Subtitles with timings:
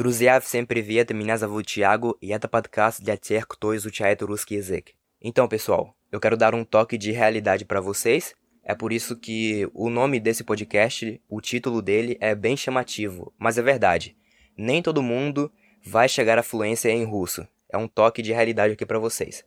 [0.00, 4.94] Друзья, всем привет, меня зовут Thiago e это подкаст для тех, кто изучает русский язык.
[5.22, 8.34] Então, pessoal, eu quero dar um toque de realidade para vocês.
[8.62, 13.56] É por isso que o nome desse podcast, o título dele é bem chamativo, mas
[13.56, 14.14] é verdade.
[14.54, 15.50] Nem todo mundo
[15.82, 17.48] vai chegar à fluência em russo.
[17.66, 19.46] É um toque de realidade aqui para vocês.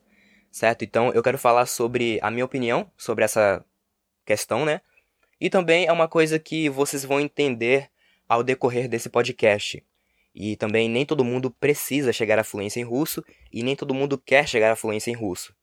[0.50, 0.84] Certo?
[0.84, 3.64] Então, eu quero falar sobre a minha opinião sobre essa
[4.26, 4.82] questão, né?
[5.40, 7.88] E também é uma coisa que vocês vão entender
[8.28, 9.84] ao decorrer desse podcast.
[10.35, 14.19] E também nem todo mundo precisa chegar à fluência em russo e nem todo mundo
[14.19, 15.55] quer chegar à fluência em russo.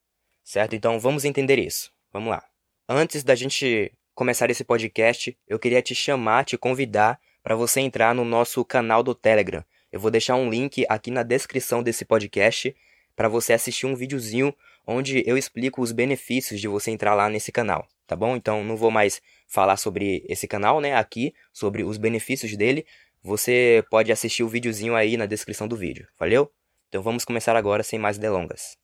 [0.44, 0.76] Certo?
[0.76, 1.92] Então vamos entender isso.
[2.12, 2.44] Vamos lá.
[2.88, 8.14] Antes da gente começar esse podcast, eu queria te chamar, te convidar para você entrar
[8.14, 9.64] no nosso canal do Telegram.
[9.92, 12.74] Eu vou deixar um link aqui na descrição desse podcast
[13.16, 17.52] para você assistir um videozinho onde eu explico os benefícios de você entrar lá nesse
[17.52, 18.36] canal, tá bom?
[18.36, 22.86] Então não vou mais falar sobre esse canal, né, aqui, sobre os benefícios dele,
[23.24, 26.52] você pode assistir o videozinho aí na descrição do vídeo, valeu?
[26.90, 28.78] Então vamos começar agora sem mais delongas.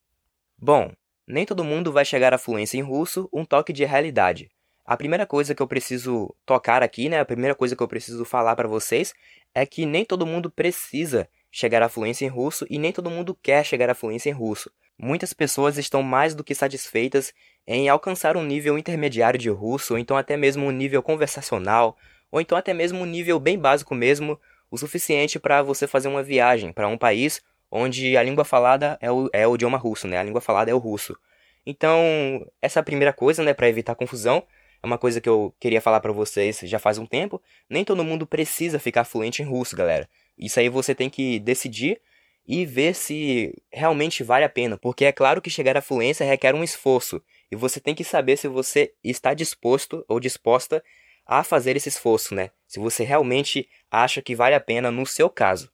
[0.58, 0.92] Bom,
[1.28, 4.50] nem todo mundo vai chegar à fluência em russo, um toque de realidade.
[4.86, 8.24] A primeira coisa que eu preciso tocar aqui, né, a primeira coisa que eu preciso
[8.24, 9.14] falar para vocês
[9.54, 13.38] é que nem todo mundo precisa chegar à fluência em russo e nem todo mundo
[13.42, 14.72] quer chegar à fluência em russo.
[14.98, 17.34] Muitas pessoas estão mais do que satisfeitas
[17.68, 21.98] em alcançar um nível intermediário de russo, ou então até mesmo um nível conversacional,
[22.32, 24.40] ou então até mesmo um nível bem básico mesmo,
[24.70, 29.12] o suficiente para você fazer uma viagem para um país onde a língua falada é
[29.12, 30.18] o, é o idioma russo, né?
[30.18, 31.18] A língua falada é o russo.
[31.66, 34.42] Então, essa é a primeira coisa, né, para evitar confusão,
[34.82, 37.42] é uma coisa que eu queria falar para vocês já faz um tempo.
[37.70, 40.08] Nem todo mundo precisa ficar fluente em russo, galera.
[40.38, 42.00] Isso aí você tem que decidir
[42.48, 46.56] e ver se realmente vale a pena, porque é claro que chegar à fluência requer
[46.56, 50.82] um esforço, e você tem que saber se você está disposto ou disposta
[51.28, 52.52] a fazer esse esforço, né?
[52.68, 55.70] Se você realmente acha que vale a pena no seu caso.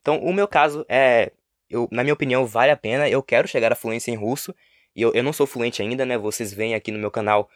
[0.00, 1.32] Então, o meu caso é,
[1.68, 3.08] eu, na minha opinião, vale a pena.
[3.08, 4.54] Eu quero chegar à fluência em russo.
[4.94, 6.16] E eu, eu não sou fluente ainda, né?
[6.16, 7.48] Vocês veem aqui no meu canal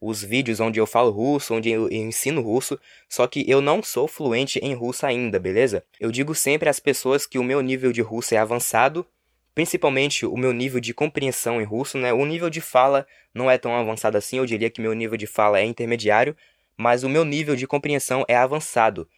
[0.00, 2.78] os vídeos onde eu falo russo, onde eu, ensino russo.
[3.08, 5.82] Só que eu não sou fluente em russo ainda, beleza?
[5.98, 9.06] Eu digo sempre às pessoas que o meu nível de russo é avançado.
[9.54, 12.12] Principalmente o meu nível de compreensão em russo, né?
[12.12, 14.38] O nível de fala não é tão avançado assim.
[14.38, 16.36] Eu diria que meu nível de fala é intermediário
[16.76, 19.08] mas o meu nível de compreensão é avançado.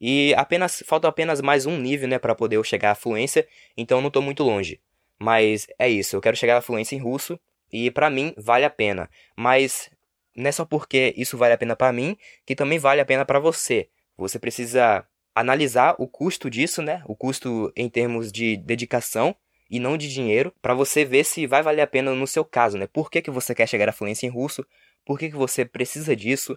[0.00, 4.00] E apenas falta apenas mais um nível, né, para poder eu chegar à fluência, então
[4.00, 4.80] não estou muito longe.
[5.18, 7.38] Mas é isso, eu quero chegar à fluência em russo
[7.72, 9.08] e para mim vale a pena.
[9.36, 9.90] Mas
[10.36, 13.24] não é só porque isso vale a pena para mim que também vale a pena
[13.24, 13.88] para você.
[14.16, 17.02] Você precisa analisar o custo disso, né?
[17.06, 19.34] O custo em termos de dedicação
[19.70, 22.78] e não de dinheiro, para você ver se vai valer a pena no seu caso,
[22.78, 22.86] né?
[22.86, 24.64] Por que, que você quer chegar à fluência em russo?
[25.04, 26.56] Por que, que você precisa disso?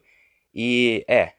[0.53, 1.34] E é,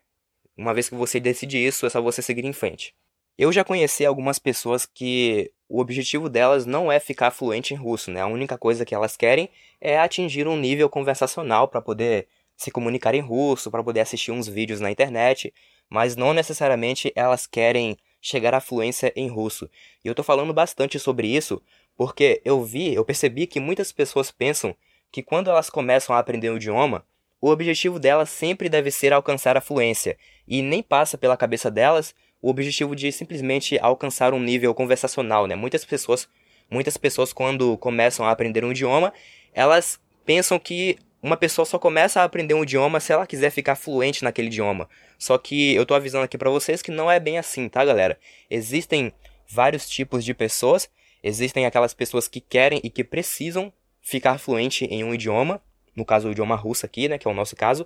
[0.57, 2.95] uma vez que você decide isso, é só você seguir em frente.
[3.37, 8.11] Eu já conheci algumas pessoas que o objetivo delas não é ficar fluente em russo,
[8.11, 8.21] né?
[8.21, 9.49] A única coisa que elas querem
[9.81, 12.27] é atingir um nível conversacional para poder
[12.57, 15.55] se comunicar em russo, para poder assistir uns vídeos na internet,
[15.89, 19.71] mas não necessariamente elas querem chegar à fluência em russo.
[20.05, 21.63] E eu tô falando bastante sobre isso
[21.97, 24.75] porque eu vi, eu percebi que muitas pessoas pensam
[25.11, 27.05] que quando elas começam a aprender o idioma,
[27.41, 30.16] o objetivo delas sempre deve ser alcançar a fluência,
[30.47, 35.54] e nem passa pela cabeça delas o objetivo de simplesmente alcançar um nível conversacional, né?
[35.54, 36.28] Muitas pessoas,
[36.71, 39.12] muitas pessoas quando começam a aprender um idioma,
[39.53, 43.75] elas pensam que uma pessoa só começa a aprender um idioma se ela quiser ficar
[43.75, 44.88] fluente naquele idioma.
[45.19, 48.19] Só que eu tô avisando aqui para vocês que não é bem assim, tá, galera?
[48.48, 49.12] Existem
[49.48, 50.88] vários tipos de pessoas,
[51.22, 55.60] existem aquelas pessoas que querem e que precisam ficar fluente em um idioma,
[55.98, 57.84] no caso o idioma russo aqui, né, que é o nosso caso,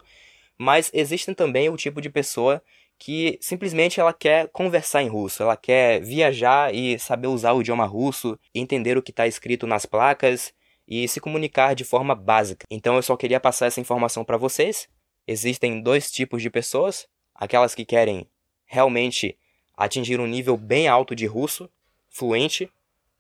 [0.59, 2.63] mas existem também o tipo de pessoa
[2.99, 7.85] que simplesmente ela quer conversar em russo, ela quer viajar e saber usar o idioma
[7.85, 10.55] russo, entender o que está escrito nas placas
[10.87, 12.65] e se comunicar de forma básica.
[12.71, 14.89] Então eu só queria passar essa informação para vocês.
[15.27, 18.29] Existem dois tipos de pessoas: aquelas que querem
[18.67, 19.37] realmente
[19.77, 21.69] atingir um nível bem alto de russo,
[22.09, 22.71] fluente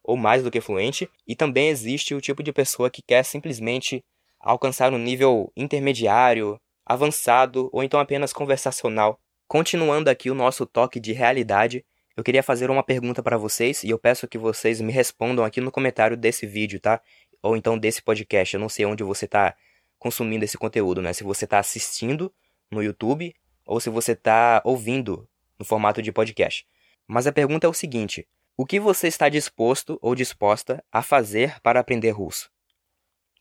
[0.05, 4.05] ou mais do que fluente, e também existe o tipo de pessoa que quer simplesmente
[4.43, 9.19] alcançar um nível intermediário, avançado ou então apenas conversacional.
[9.47, 11.85] Continuando aqui o nosso toque de realidade,
[12.17, 15.61] eu queria fazer uma pergunta para vocês e eu peço que vocês me respondam aqui
[15.61, 17.01] no comentário desse vídeo, tá?
[17.43, 18.55] Ou então desse podcast.
[18.55, 19.55] Eu não sei onde você está
[19.99, 21.13] consumindo esse conteúdo, né?
[21.13, 22.33] Se você está assistindo
[22.71, 23.35] no YouTube
[23.65, 25.29] ou se você está ouvindo
[25.59, 26.67] no formato de podcast.
[27.07, 31.61] Mas a pergunta é o seguinte: o que você está disposto ou disposta a fazer
[31.63, 32.52] para aprender russo?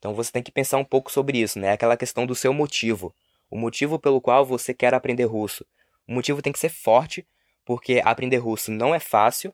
[0.02, 1.74] Então você tem que pensar um pouco sobre isso, né?
[1.74, 3.14] Aquela questão do seu motivo.
[3.52, 5.64] O motivo pelo qual você quer aprender russo.
[6.08, 7.24] O motivo tem que ser forte,
[7.64, 9.54] porque aprender russo não é fácil,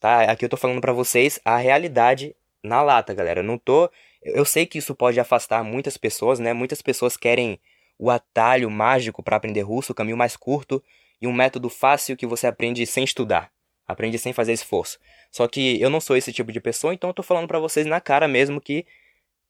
[0.00, 0.22] tá?
[0.30, 3.42] Aqui eu tô falando para vocês a realidade na lata, galera.
[3.42, 3.90] não tô.
[4.22, 6.52] Eu sei que isso pode afastar muitas pessoas, né?
[6.52, 7.58] Muitas pessoas querem
[7.98, 10.80] o atalho mágico para aprender russo, o caminho mais curto
[11.20, 13.50] e um método fácil que você aprende sem estudar,
[13.84, 15.00] aprende sem fazer esforço.
[15.32, 17.84] Só que eu não sou esse tipo de pessoa, então eu tô falando para vocês
[17.84, 18.86] na cara mesmo que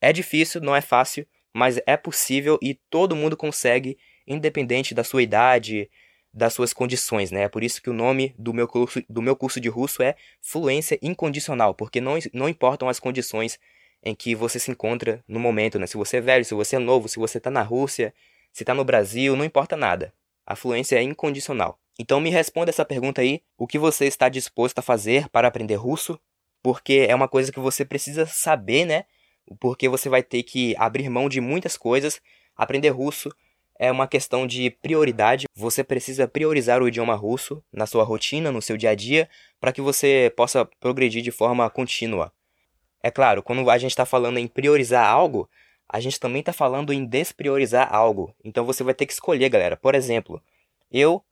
[0.00, 5.22] é difícil, não é fácil, mas é possível e todo mundo consegue, independente da sua
[5.22, 5.90] idade,
[6.32, 7.42] das suas condições, né?
[7.42, 10.14] É por isso que o nome do meu curso, do meu curso de russo é
[10.40, 13.58] Fluência Incondicional, porque não, não importam as condições
[14.02, 15.86] em que você se encontra no momento, né?
[15.86, 18.14] Se você é velho, se você é novo, se você está na Rússia,
[18.52, 20.12] se está no Brasil, não importa nada.
[20.46, 21.78] A fluência é incondicional.
[21.98, 25.74] Então me responda essa pergunta aí: o que você está disposto a fazer para aprender
[25.74, 26.18] russo?
[26.62, 29.04] Porque é uma coisa que você precisa saber, né?
[29.58, 32.20] Porque você vai ter que abrir mão de muitas coisas.
[32.56, 33.30] Aprender russo
[33.78, 35.46] é uma questão de prioridade.
[35.54, 39.28] Você precisa priorizar o idioma russo na sua rotina, no seu dia a dia,
[39.60, 42.32] para que você possa progredir de forma contínua.
[43.02, 45.48] É claro, quando a gente está falando em priorizar algo,
[45.88, 48.34] a gente também está falando em despriorizar algo.
[48.44, 49.76] Então você vai ter que escolher, galera.
[49.76, 50.42] Por exemplo,
[50.90, 51.22] eu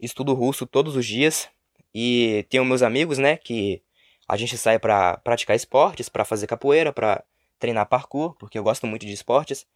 [0.00, 1.48] estudo russo todos os dias
[1.94, 3.82] e tenho meus amigos, né, que
[4.26, 7.22] a gente sai para praticar esportes, para fazer capoeira, para
[7.64, 9.66] treinar parkour, porque eu gosto muito de esportes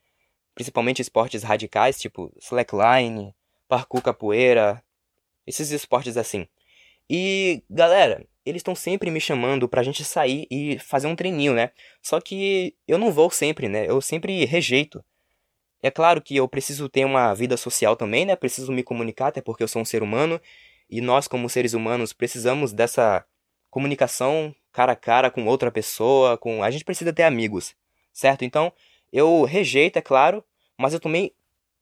[0.58, 3.32] principalmente esportes radicais, tipo slackline,
[3.68, 4.82] parkour capoeira,
[5.46, 6.48] esses esportes assim.
[7.08, 11.70] E, galera, eles estão sempre me chamando pra gente sair e fazer um treininho, né?
[12.02, 13.88] Só que eu não vou sempre, né?
[13.88, 15.04] Eu sempre rejeito.
[15.80, 18.34] É claro que eu preciso ter uma vida social também, né?
[18.34, 20.40] Preciso me comunicar, até porque eu sou um ser humano.
[20.90, 23.24] E nós, como seres humanos, precisamos dessa
[23.70, 27.74] comunicação cara a cara com outra pessoa, com a gente precisa ter amigos,
[28.12, 28.44] certo?
[28.44, 28.72] Então,
[29.12, 30.44] eu rejeito, é claro,
[30.76, 31.32] mas eu também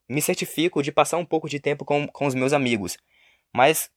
[0.08, 2.96] me certifico de passar um pouco de tempo com, com os meus amigos.
[3.52, 3.90] Mas,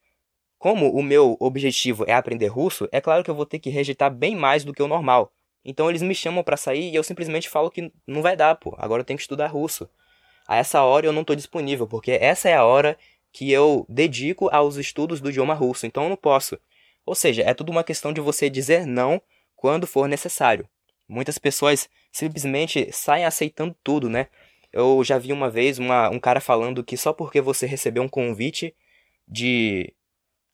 [0.58, 4.14] como o meu objetivo é aprender russo, é claro que eu vou ter que rejeitar
[4.14, 5.32] bem mais do que o normal.
[5.64, 8.76] Então eles me chamam para sair e eu simplesmente falo que não vai dar, pô.
[8.78, 9.90] Agora eu tenho que estudar russo.
[10.48, 12.98] A essa hora eu não estou disponível, porque essa é a hora
[13.32, 16.58] que eu dedico aos estudos do idioma russo, então eu não posso.
[17.10, 19.20] Ou seja, é tudo uma questão de você dizer não
[19.56, 20.70] quando for necessário.
[21.08, 24.28] Muitas pessoas simplesmente saem aceitando tudo, né?
[24.72, 28.08] Eu já vi uma vez uma, um cara falando que só porque você recebeu um
[28.08, 28.76] convite
[29.28, 29.92] de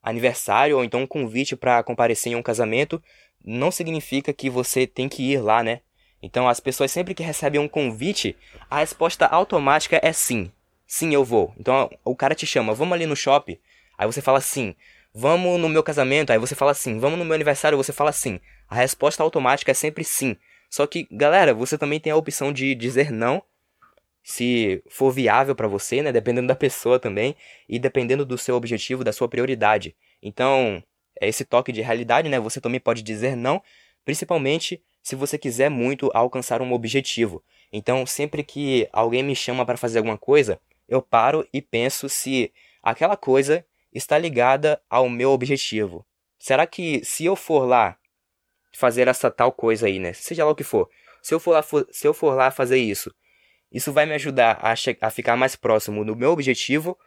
[0.02, 3.04] aniversário ou então um convite para comparecer em um casamento,
[3.44, 5.82] não significa que você tem que ir lá, né?
[6.22, 8.34] Então as pessoas sempre que recebem um convite,
[8.70, 10.50] a resposta automática é sim.
[10.88, 11.54] Sim, eu vou.
[11.60, 13.58] Então o cara te chama, vamos ali no shopping.
[13.98, 14.74] Aí você fala sim.
[15.18, 17.00] Vamos no meu casamento, aí você fala sim.
[17.00, 18.38] Vamos no meu aniversário, você fala sim.
[18.68, 20.36] A resposta automática é sempre sim.
[20.70, 23.42] Só que, galera, você também tem a opção de dizer não
[24.22, 26.12] se for viável para você, né?
[26.12, 27.34] Dependendo da pessoa também
[27.70, 29.96] e dependendo do seu objetivo, da sua prioridade.
[30.22, 30.84] Então,
[31.22, 32.38] é esse toque de realidade, né?
[32.38, 33.64] Você também pode dizer não,
[34.04, 37.42] principalmente se você quiser muito alcançar um objetivo.
[37.72, 40.60] Então, sempre que alguém me chama para fazer alguma coisa,
[40.90, 42.52] eu paro e penso se
[42.84, 43.66] aquela coisa
[43.96, 46.06] está ligada ao meu objetivo.
[46.38, 47.98] Será que se eu for lá
[48.76, 50.14] fazer essa tal coisa aí, né?
[50.14, 50.90] Seja lá o que for.
[51.22, 53.14] Se eu for lá, for, se eu for lá fazer isso,
[53.72, 56.98] isso vai me ajudar a, a ficar mais próximo do meu objetivo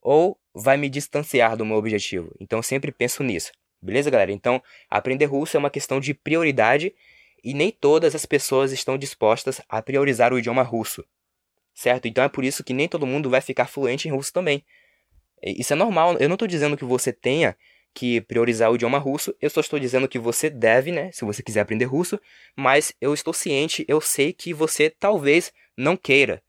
[0.00, 2.32] ou vai me distanciar do meu objetivo?
[2.40, 3.52] Então sempre penso nisso.
[3.82, 4.32] Beleza, galera?
[4.32, 6.94] Então, aprender russo é uma questão de prioridade
[7.44, 11.04] e nem todas as pessoas estão dispostas a priorizar o idioma russo.
[11.74, 12.08] Certo?
[12.08, 14.64] Então é por isso que nem todo mundo vai ficar fluente em russo também.
[15.42, 16.16] Isso é normal.
[16.18, 17.56] Eu não estou dizendo que você tenha
[17.94, 19.34] que priorizar o idioma russo.
[19.40, 22.20] Eu só estou dizendo que você deve, né, se você quiser aprender russo,
[22.54, 26.42] mas eu estou ciente, eu sei que você talvez não queira,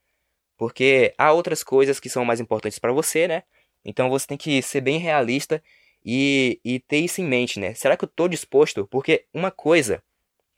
[0.58, 3.44] porque há outras coisas que são mais importantes para você, né?
[3.86, 5.64] Então você tem que ser bem realista
[6.04, 7.74] e, e ter isso em mente, né?
[7.74, 8.86] Será que eu estou disposto?
[8.88, 10.04] Porque uma coisa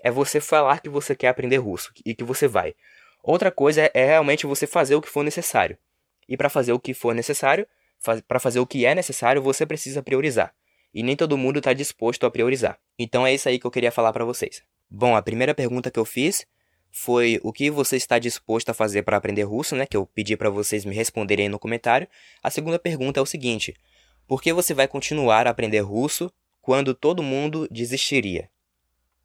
[0.03, 2.73] é você falar que você quer aprender russo e que você vai.
[3.21, 5.77] Outra coisa é, realmente você fazer o que for necessário.
[6.27, 7.67] E para fazer o que for necessário,
[8.25, 10.53] para fazer o que é necessário, você precisa priorizar
[10.93, 12.79] e nem todo mundo está disposto a priorizar.
[12.97, 14.63] Então é isso aí que eu queria falar para vocês.
[14.89, 16.45] Bom, a primeira pergunta que eu fiz
[16.91, 19.85] foi o que você está disposto a fazer para aprender russo, né?
[19.85, 22.07] Que eu pedi para vocês me responderem no comentário.
[22.41, 23.75] A segunda pergunta é o seguinte:
[24.27, 28.49] por que você vai continuar a aprender russo quando todo mundo desistiria?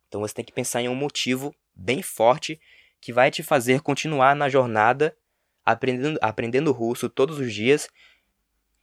[0.08, 2.60] Então você tem que pensar em um motivo bem forte
[3.00, 5.16] que vai te fazer continuar na jornada
[5.64, 7.88] aprendendo, aprendendo russo todos os dias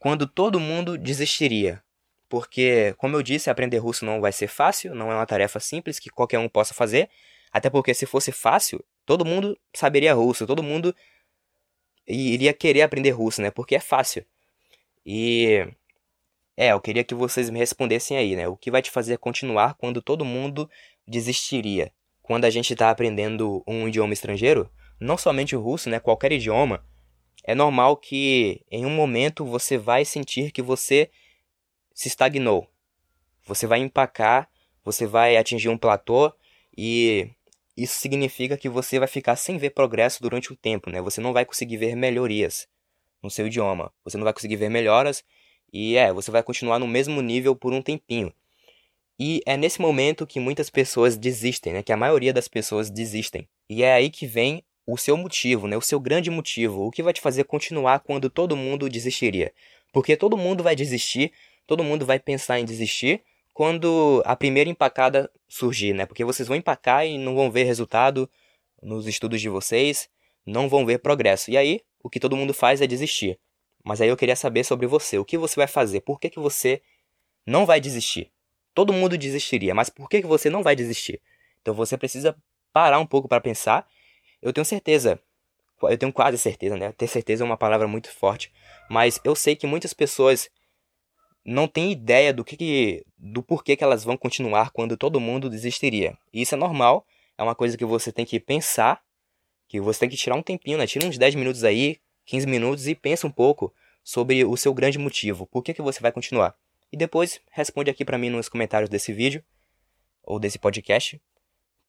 [0.02, 1.80] quando todo mundo desistiria.
[2.28, 6.00] Porque, como eu disse, aprender russo não vai ser fácil, não é uma tarefa simples
[6.00, 7.08] que qualquer um possa fazer.
[7.52, 10.96] Até porque, se fosse fácil, todo mundo saberia russo, todo mundo
[12.08, 13.52] iria querer aprender russo, né?
[13.52, 14.26] Porque é fácil.
[15.06, 15.68] E
[16.58, 18.48] É, eu queria que vocês me respondessem aí, né?
[18.48, 20.70] O que vai te fazer continuar quando todo mundo
[21.08, 21.92] desistiria?
[22.22, 24.68] Quando a gente está aprendendo um idioma estrangeiro,
[25.00, 26.00] não somente o russo, né?
[26.00, 26.84] Qualquer idioma,
[27.44, 31.10] é normal que em um momento você vai sentir que você
[31.94, 32.68] se estagnou.
[33.46, 34.50] Você vai empacar,
[34.84, 36.32] você vai atingir um platô
[36.78, 37.30] e
[37.76, 41.02] isso significa que você vai ficar sem ver progresso durante o tempo, né?
[41.02, 42.68] Você não vai conseguir ver melhorias
[43.22, 43.92] no seu idioma.
[44.04, 45.24] Você não vai conseguir ver melhoras
[45.74, 48.34] e é, você vai continuar no mesmo nível por um tempinho.
[49.20, 51.84] E é nesse momento que muitas pessoas desistem, né?
[51.84, 53.48] Que a maioria das pessoas desistem.
[53.70, 55.78] E é aí que vem o seu motivo, né?
[55.78, 59.54] O seu grande motivo, o que vai te fazer continuar quando todo mundo desistiria.
[59.92, 61.32] Porque todo mundo vai desistir,
[61.66, 63.22] todo mundo vai pensar em desistir
[63.54, 66.06] quando a primeira empacada surgir, né?
[66.06, 68.30] Porque vocês vão empacar e não vão ver resultado
[68.82, 70.10] nos estudos de vocês,
[70.46, 71.52] não vão ver progresso.
[71.52, 73.40] E aí, o que todo mundo faz é desistir.
[73.84, 75.18] Mas aí eu queria saber sobre você.
[75.18, 76.02] O que você vai fazer?
[76.02, 76.82] Por que, que você
[77.46, 78.32] não vai desistir?
[78.74, 81.22] Todo mundo desistiria, mas por que, que você não vai desistir?
[81.62, 82.36] Então você precisa
[82.72, 83.86] parar um pouco para pensar.
[84.42, 85.20] Eu tenho certeza,
[85.84, 86.92] eu tenho quase certeza, né?
[86.92, 88.52] Ter certeza é uma palavra muito forte,
[88.90, 90.50] mas eu sei que muitas pessoas
[91.46, 95.50] não têm ideia do que, que do porquê que elas vão continuar quando todo mundo
[95.50, 96.18] desistiria.
[96.34, 97.06] E isso é normal,
[97.38, 99.02] é uma coisa que você tem que pensar,
[99.68, 100.86] que você tem que tirar um tempinho, né?
[100.86, 104.98] Tira uns 10 minutos aí, 15 minutos e pensa um pouco sobre o seu grande
[104.98, 106.56] motivo, por que, que você vai continuar.
[106.92, 109.44] E depois responde aqui para mim nos comentários desse vídeo
[110.24, 111.22] ou desse podcast,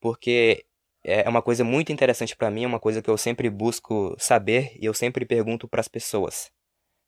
[0.00, 0.64] porque
[1.04, 4.76] é uma coisa muito interessante para mim, é uma coisa que eu sempre busco saber
[4.80, 6.50] e eu sempre pergunto para as pessoas.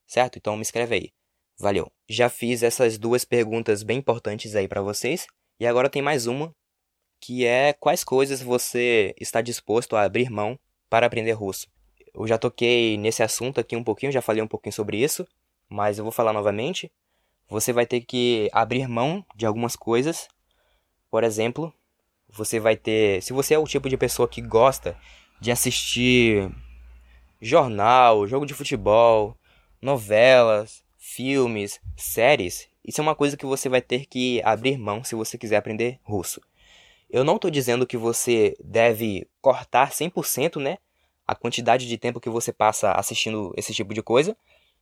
[0.07, 0.37] Certo?
[0.37, 1.13] Então me escreve aí.
[1.59, 1.91] Valeu.
[2.09, 5.27] Já fiz essas duas perguntas bem importantes aí para vocês
[5.59, 6.55] e agora tem mais uma,
[7.21, 10.59] que é quais coisas você está disposto a abrir mão
[10.91, 11.69] para aprender russo.
[12.13, 15.27] Eu já toquei nesse assunto aqui um pouquinho, já falei um pouquinho sobre isso,
[15.69, 16.91] mas eu vou falar novamente
[17.49, 20.29] você vai ter que abrir mão de algumas coisas.
[21.11, 21.73] Por exemplo,
[22.35, 23.23] você vai ter.
[23.23, 24.97] Se você é o tipo de pessoa que gosta
[25.41, 26.51] de assistir
[27.41, 29.37] jornal, jogo de futebol,
[29.81, 35.15] novelas, filmes, séries, isso é uma coisa que você vai ter que abrir mão se
[35.15, 36.41] você quiser aprender russo.
[37.09, 40.79] Eu não estou dizendo que você deve cortar 100%, né?
[41.27, 44.37] A quantidade de tempo que você passa assistindo esse tipo de coisa,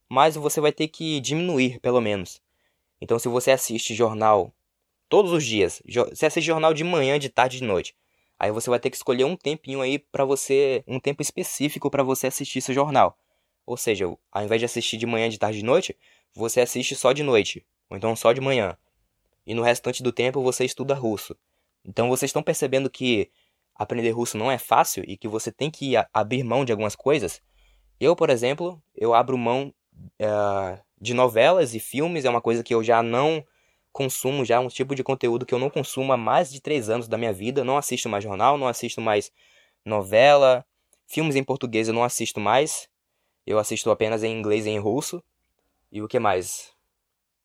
[0.08, 2.40] mas você vai ter que diminuir, pelo menos.
[3.00, 4.52] Então, se você assiste jornal
[5.12, 7.94] todos os dias, você assiste jornal de manhã, de tarde, de noite,
[8.38, 12.02] aí você vai ter que escolher um tempinho aí para você, um tempo específico para
[12.02, 13.18] você assistir esse jornal.
[13.66, 15.94] Ou seja, ao invés de assistir de manhã, de tarde, de noite,
[16.34, 18.74] você assiste só de noite, ou então só de manhã.
[19.46, 21.36] E no restante do tempo você estuda russo.
[21.84, 23.30] Então vocês estão percebendo que
[23.74, 27.42] aprender russo não é fácil e que você tem que abrir mão de algumas coisas?
[28.00, 32.74] Eu, por exemplo, eu abro mão uh, de novelas e filmes é uma coisa que
[32.74, 33.44] eu já não
[33.92, 37.06] consumo, já um tipo de conteúdo que eu não consumo há mais de três anos
[37.06, 37.64] da minha vida.
[37.64, 39.30] Não assisto mais jornal, não assisto mais
[39.84, 40.64] novela,
[41.06, 42.88] filmes em português eu não assisto mais.
[43.46, 45.22] Eu assisto apenas em inglês e em russo.
[45.90, 46.72] E o que mais?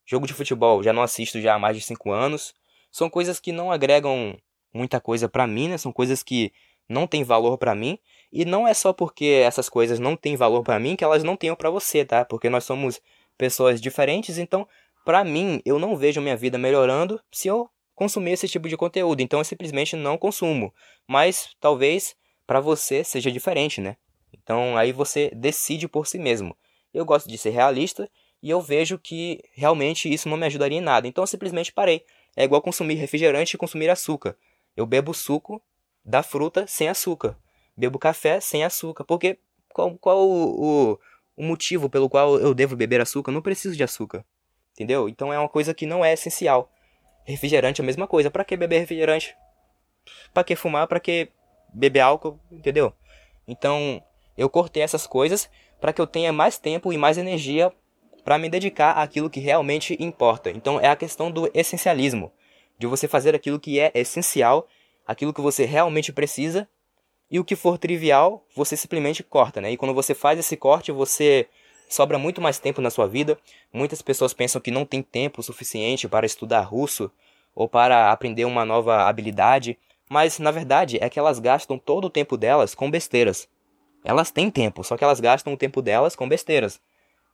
[0.06, 2.54] Jogo de futebol, já não assisto já há mais de cinco anos.
[2.92, 4.38] São coisas que não agregam
[4.74, 5.78] muita coisa para mim, né?
[5.78, 6.54] São coisas que
[6.88, 8.00] não têm valor para mim.
[8.32, 11.36] E não é só porque essas coisas não têm valor para mim que elas não
[11.36, 12.24] tenham para você, tá?
[12.24, 13.02] Porque nós somos
[13.38, 14.68] pessoas diferentes, então,
[15.08, 19.22] para mim, eu não vejo minha vida melhorando se eu consumir esse tipo de conteúdo.
[19.22, 20.74] Então, eu simplesmente não consumo.
[21.08, 22.14] Mas talvez
[22.46, 23.96] para você seja diferente, né?
[24.34, 26.58] Então, aí você decide por si mesmo.
[26.94, 28.12] Eu gosto de ser realista
[28.44, 31.08] e eu vejo que realmente isso não me ajudaria em nada.
[31.08, 32.04] Então, eu simplesmente parei.
[32.36, 34.36] É igual consumir refrigerante e consumir açúcar.
[34.76, 35.64] Eu bebo suco
[36.04, 37.38] da fruta sem açúcar.
[37.78, 39.06] Bebo café sem açúcar.
[39.06, 41.00] Porque qual, qual o, o
[41.38, 44.26] o motivo pelo qual eu devo beber açúcar, eu não preciso de açúcar.
[44.78, 45.10] Entendeu?
[45.10, 46.72] Então é uma coisa que não é essencial.
[47.26, 48.30] Refrigerante é a mesma coisa.
[48.30, 49.36] Para que beber refrigerante?
[50.32, 50.88] Para que fumar?
[50.88, 51.30] Para que
[51.74, 52.40] beber álcool?
[52.52, 52.94] Entendeu?
[53.48, 54.04] Então,
[54.38, 55.50] eu cortei essas coisas
[55.82, 57.74] para que eu tenha mais tempo e mais energia
[58.24, 60.52] para me dedicar àquilo que realmente importa.
[60.52, 62.32] Então, é a questão do essencialismo,
[62.78, 64.68] de você fazer aquilo que é essencial,
[65.08, 66.70] aquilo que você realmente precisa
[67.32, 69.72] e o que for trivial, você simplesmente corta, né?
[69.72, 71.48] E quando você faz esse corte, você
[71.88, 73.38] sobra muito mais tempo na sua vida.
[73.72, 77.12] Muitas pessoas pensam que não tem tempo suficiente para estudar russo
[77.56, 79.78] ou para aprender uma nova habilidade,
[80.10, 83.48] mas na verdade é que elas gastam todo o tempo delas com besteiras.
[84.04, 86.80] Elas têm tempo, só que elas gastam o tempo delas com besteiras.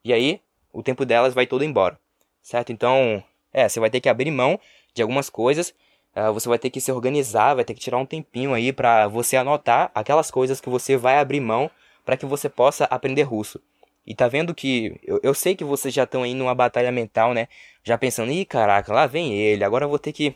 [0.04, 0.42] E aí,
[0.72, 2.00] o tempo delas vai todo embora.
[2.42, 2.72] Certo?
[2.72, 4.60] Então, é, você vai ter que abrir mão
[4.94, 5.74] de algumas coisas
[6.16, 9.08] Uh, você vai ter que se organizar, vai ter que tirar um tempinho aí para
[9.08, 11.72] você anotar aquelas coisas que você vai abrir mão
[12.06, 13.60] para que você possa aprender russo.
[14.06, 15.00] E tá vendo que.
[15.04, 17.48] Eu, eu sei que vocês já estão aí numa batalha mental, né?
[17.84, 20.36] Já pensando, ih, caraca, lá vem ele, agora eu vou ter que.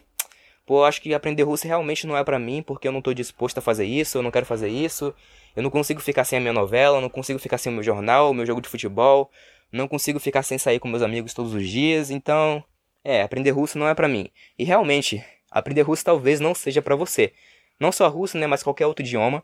[0.65, 3.57] Pô, acho que aprender russo realmente não é para mim, porque eu não tô disposto
[3.59, 5.13] a fazer isso, eu não quero fazer isso.
[5.55, 8.31] Eu não consigo ficar sem a minha novela, não consigo ficar sem o meu jornal,
[8.31, 9.31] o meu jogo de futebol,
[9.71, 12.63] não consigo ficar sem sair com meus amigos todos os dias, então.
[13.03, 14.29] É, aprender russo não é para mim.
[14.59, 17.33] E realmente, aprender russo talvez não seja para você.
[17.79, 19.43] Não só russo, né, mas qualquer outro idioma.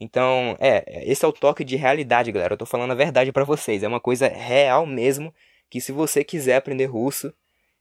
[0.00, 2.54] Então, é, esse é o toque de realidade, galera.
[2.54, 3.82] Eu tô falando a verdade para vocês.
[3.82, 5.32] É uma coisa real mesmo
[5.70, 7.32] que se você quiser aprender russo,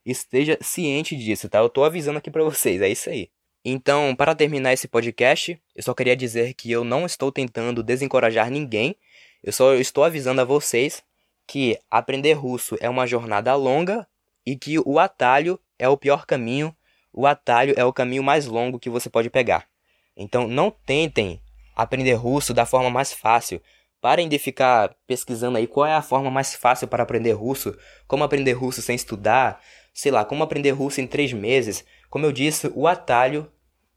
[0.05, 1.59] esteja ciente disso, tá?
[1.59, 3.29] Eu tô avisando aqui para vocês, é isso aí.
[3.65, 8.51] Então, para terminar esse podcast, eu só queria dizer que eu não estou tentando desencorajar
[8.51, 8.95] ninguém.
[9.41, 11.03] Eu só estou avisando a vocês
[11.47, 14.07] que aprender russo é uma jornada longa
[14.45, 16.75] e que o atalho é o pior caminho,
[17.11, 19.67] o atalho é o caminho mais longo que você pode pegar.
[20.15, 21.39] Então, não tentem
[21.75, 23.61] aprender russo da forma mais fácil.
[23.99, 27.75] Parem de ficar pesquisando aí qual é a forma mais fácil para aprender russo,
[28.07, 29.61] como aprender russo sem estudar,
[29.93, 31.85] sei lá, como aprender russo em três meses.
[32.09, 33.49] Como eu disse, o atalho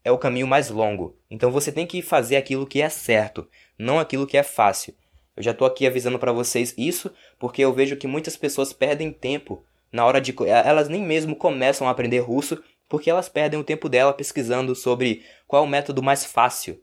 [0.04, 1.16] é o caminho mais longo.
[1.30, 4.94] Então você tem que fazer aquilo que é certo, não aquilo que é fácil.
[5.36, 9.12] Eu já estou aqui avisando para vocês isso, porque eu vejo que muitas pessoas perdem
[9.12, 10.34] tempo na hora de.
[10.46, 15.24] Elas nem mesmo começam a aprender russo, porque elas perdem o tempo dela pesquisando sobre
[15.46, 16.80] qual é o método mais fácil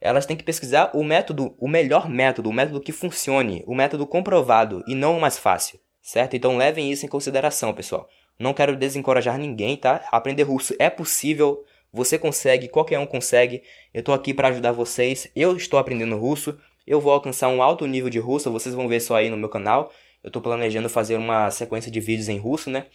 [0.00, 4.06] elas têm que pesquisar o método, o melhor método, o método que funcione, o método
[4.06, 6.34] comprovado e não o mais fácil, certo?
[6.34, 8.08] Então levem isso em consideração, pessoal.
[8.38, 10.02] Não quero desencorajar ninguém, tá?
[10.10, 13.62] Aprender russo é possível, você consegue, qualquer um consegue.
[13.92, 15.30] Eu tô aqui para ajudar vocês.
[15.36, 19.00] Eu estou aprendendo russo, eu vou alcançar um alto nível de russo, vocês vão ver
[19.00, 19.92] só aí no meu canal.
[20.24, 22.86] Eu tô planejando fazer uma sequência de vídeos em russo, né?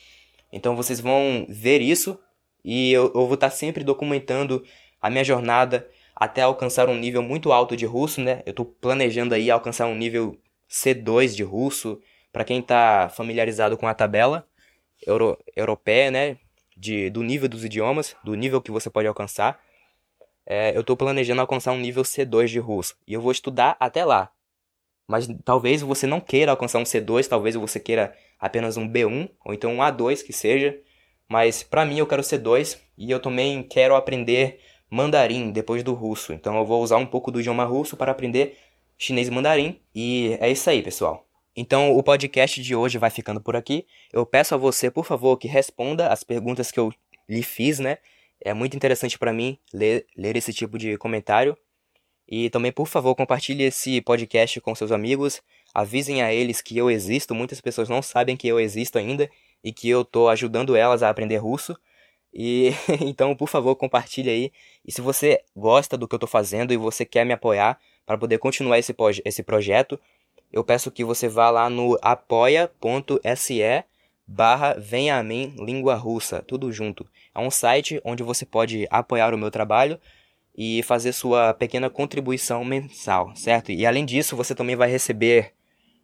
[0.52, 2.20] Então vocês vão ver isso
[2.64, 4.64] e eu, eu vou estar tá sempre documentando
[5.00, 8.42] a minha jornada até alcançar um nível muito alto de russo, né?
[8.46, 12.00] Eu estou planejando aí alcançar um nível C2 de russo.
[12.32, 14.48] Para quem está familiarizado com a tabela
[15.06, 16.38] euro, europeia, né?
[16.78, 19.60] De, do nível dos idiomas, do nível que você pode alcançar.
[20.46, 22.96] É, eu estou planejando alcançar um nível C2 de russo.
[23.08, 24.32] E eu vou estudar até lá.
[25.08, 29.54] Mas talvez você não queira alcançar um C2, talvez você queira apenas um B1, ou
[29.54, 30.78] então um A2 que seja.
[31.28, 36.34] Mas para mim eu quero C2 e eu também quero aprender mandarim depois do russo.
[36.34, 38.58] Então eu vou usar um pouco do idioma russo para aprender
[38.98, 39.80] chinês e mandarim.
[39.94, 41.28] E é isso aí, pessoal.
[41.56, 43.86] Então o podcast de hoje vai ficando por aqui.
[44.12, 46.92] Eu peço a você, por favor, que responda as perguntas que eu
[47.28, 47.98] lhe fiz, né?
[48.42, 51.58] É muito interessante para mim ler, ler esse tipo de comentário.
[52.28, 55.42] E também, por favor, compartilhe esse podcast com seus amigos.
[55.74, 57.36] Avisem a eles que eu existo.
[57.36, 59.30] Muitas pessoas não sabem que eu existo ainda
[59.64, 61.78] e que eu estou ajudando elas a aprender russo.
[62.36, 64.52] E então, por favor, compartilhe aí.
[64.86, 68.18] E se você gosta do que eu estou fazendo e você quer me apoiar para
[68.18, 68.94] poder continuar esse,
[69.24, 69.98] esse projeto,
[70.52, 73.62] eu peço que você vá lá no apoia.se
[74.28, 77.08] barra venha a mim língua russa, tudo junto.
[77.34, 80.00] É um site onde você pode apoiar o meu trabalho
[80.58, 83.72] e fazer sua pequena contribuição mensal, certo?
[83.72, 85.54] E além disso, você também vai receber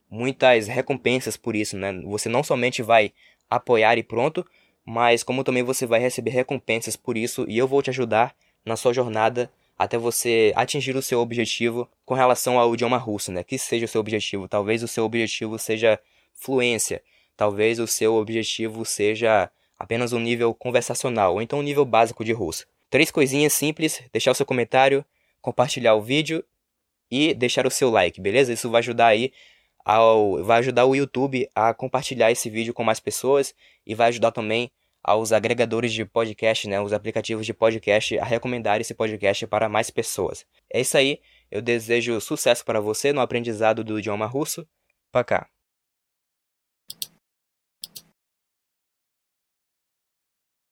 [0.09, 1.93] muitas recompensas por isso, né?
[2.03, 3.13] Você não somente vai
[3.49, 4.45] apoiar e pronto,
[4.85, 8.75] mas como também você vai receber recompensas por isso e eu vou te ajudar na
[8.75, 13.43] sua jornada até você atingir o seu objetivo com relação ao idioma russo, né?
[13.43, 14.47] Que seja o seu objetivo.
[14.47, 15.99] Talvez o seu objetivo seja
[16.35, 17.01] fluência,
[17.35, 22.31] talvez o seu objetivo seja apenas um nível conversacional ou então um nível básico de
[22.31, 22.67] russo.
[22.91, 25.03] Três coisinhas simples: deixar o seu comentário,
[25.41, 26.43] compartilhar o vídeo
[27.09, 28.53] e deixar o seu like, beleza?
[28.53, 29.33] Isso vai ajudar aí
[29.84, 33.54] ao, vai ajudar o YouTube a compartilhar esse vídeo com mais pessoas
[33.86, 34.70] e vai ajudar também
[35.02, 39.88] aos agregadores de podcast, né, os aplicativos de podcast a recomendar esse podcast para mais
[39.88, 40.44] pessoas.
[40.68, 41.20] É isso aí.
[41.48, 44.66] Eu desejo sucesso para você no aprendizado do idioma russo.
[45.12, 45.48] Пока.